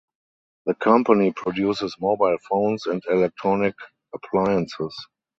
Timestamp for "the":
0.65-0.73